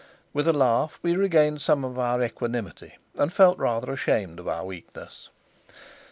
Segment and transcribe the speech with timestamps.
[0.33, 4.65] With a laugh we regained some of our equanimity, and felt rather ashamed of our
[4.65, 5.29] weakness.